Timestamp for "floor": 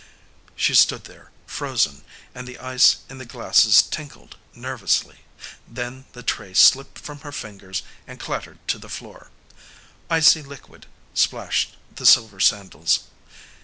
8.89-9.29